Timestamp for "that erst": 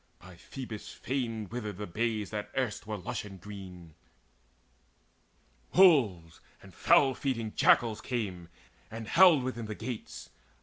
2.31-2.87